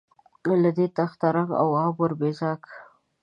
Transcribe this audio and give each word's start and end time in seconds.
له 0.63 0.69
دې 0.77 0.85
تخته 0.97 1.27
رنګ 1.35 1.49
او 1.61 1.69
آب 1.85 1.95
ور 1.99 2.11
بپراګند. 2.19 2.63